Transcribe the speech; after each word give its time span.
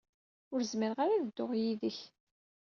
Ur 0.53 0.59
zmireɣ 0.71 0.99
ara 1.03 1.13
ad 1.15 1.21
dduɣ 1.27 1.51
yid-k. 1.61 1.97